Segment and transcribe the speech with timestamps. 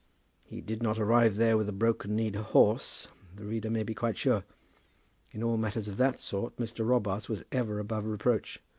[0.45, 3.93] That he did not arrive there with a broken knee'd horse, the reader may be
[3.93, 4.43] quite sure.
[5.29, 6.83] In all matters of that sort, Mr.
[6.89, 8.59] Robarts was ever above reproach.